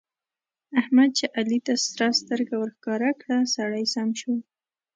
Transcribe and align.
احمد 0.79 1.09
چې 1.17 1.25
علي 1.37 1.59
ته 1.65 1.73
سره 1.87 2.07
سترګه 2.21 2.55
ورښکاره 2.57 3.11
کړه؛ 3.21 3.37
سړی 3.55 3.83
سم 3.93 4.09
شو. 4.19 4.33